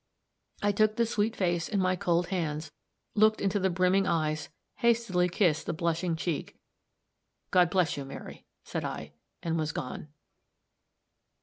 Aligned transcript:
I 0.63 0.71
took 0.71 0.95
the 0.95 1.05
sweet 1.05 1.35
face 1.35 1.69
in 1.69 1.79
my 1.79 1.95
cold 1.95 2.29
hands, 2.29 2.71
looked 3.13 3.39
into 3.39 3.59
the 3.59 3.69
brimming 3.69 4.07
eyes, 4.07 4.49
hastily 4.77 5.29
kissed 5.29 5.67
the 5.67 5.73
blushing 5.73 6.15
cheek 6.15 6.57
"God 7.51 7.69
bless 7.69 7.97
you, 7.97 8.03
Mary," 8.03 8.43
said 8.63 8.83
I, 8.83 9.11
and 9.43 9.59
was 9.59 9.71
gone. 9.71 10.07